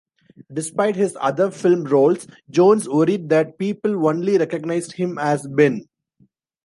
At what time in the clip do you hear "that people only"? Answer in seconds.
3.29-4.35